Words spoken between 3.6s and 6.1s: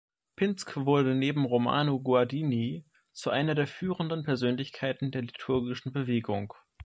führenden Persönlichkeiten der liturgischen